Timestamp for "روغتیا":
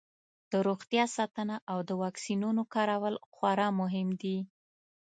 0.67-1.03